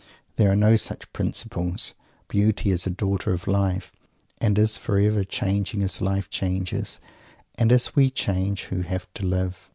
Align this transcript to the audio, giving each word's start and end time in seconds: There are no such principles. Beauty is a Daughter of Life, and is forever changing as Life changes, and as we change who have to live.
There 0.37 0.51
are 0.51 0.55
no 0.55 0.77
such 0.77 1.13
principles. 1.13 1.93
Beauty 2.27 2.71
is 2.71 2.87
a 2.87 2.89
Daughter 2.89 3.33
of 3.33 3.45
Life, 3.45 3.91
and 4.41 4.57
is 4.57 4.75
forever 4.79 5.23
changing 5.23 5.83
as 5.83 6.01
Life 6.01 6.27
changes, 6.31 6.99
and 7.59 7.71
as 7.71 7.95
we 7.95 8.09
change 8.09 8.63
who 8.63 8.81
have 8.81 9.05
to 9.13 9.23
live. 9.27 9.69